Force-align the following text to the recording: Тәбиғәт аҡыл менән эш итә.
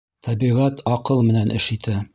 Тәбиғәт 0.27 0.81
аҡыл 0.95 1.23
менән 1.29 1.57
эш 1.61 1.73
итә. 1.79 2.05